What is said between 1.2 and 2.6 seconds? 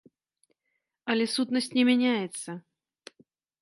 сутнасць не мяняецца.